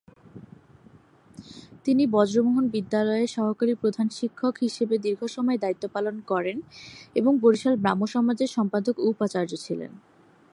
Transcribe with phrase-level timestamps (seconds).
[1.85, 6.57] তিনি ব্রজমোহন বিদ্যালয়ের সহকারী প্রধান শিক্ষক হিসেবে দীর্ঘসময় দায়িত্ব পালন করেন
[7.15, 9.91] এবং বরিশাল ব্রাহ্মসমাজের সম্পাদক ও উপাচার্য ছিলেন।